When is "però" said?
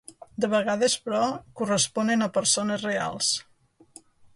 1.03-1.21